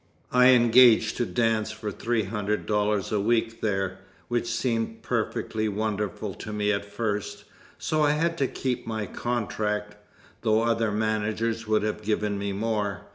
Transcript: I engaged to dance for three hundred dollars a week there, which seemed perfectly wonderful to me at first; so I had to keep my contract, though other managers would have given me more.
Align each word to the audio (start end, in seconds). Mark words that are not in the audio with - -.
I 0.31 0.47
engaged 0.47 1.15
to 1.17 1.27
dance 1.27 1.69
for 1.69 1.91
three 1.91 2.23
hundred 2.23 2.65
dollars 2.65 3.11
a 3.11 3.19
week 3.19 3.61
there, 3.61 3.99
which 4.29 4.47
seemed 4.47 5.03
perfectly 5.03 5.69
wonderful 5.69 6.33
to 6.33 6.51
me 6.51 6.71
at 6.73 6.83
first; 6.85 7.43
so 7.77 8.01
I 8.01 8.13
had 8.13 8.35
to 8.39 8.47
keep 8.47 8.87
my 8.87 9.05
contract, 9.05 9.97
though 10.41 10.63
other 10.63 10.91
managers 10.91 11.67
would 11.67 11.83
have 11.83 12.01
given 12.01 12.39
me 12.39 12.51
more. 12.51 13.01